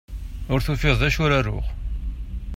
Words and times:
Ur 0.53 0.59
tufiḍ 0.65 0.95
d 1.01 1.03
acu 1.07 1.21
ara 1.25 1.35
aruɣ. 1.39 1.65